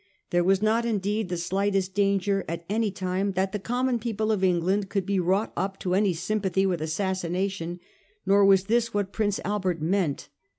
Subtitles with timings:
[0.31, 4.43] There was not indeed the slightest danger at any time that the' common people' of
[4.43, 7.79] England could be wrought up to any sympathy with assassination;
[8.25, 10.29] nor was this what Prince Albert meant.